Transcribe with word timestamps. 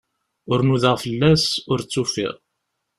Ur 0.51 0.59
nudaɣ 0.67 0.95
fell-as, 1.03 1.43
ur 1.71 1.79
tt-ufiɣ. 1.81 2.33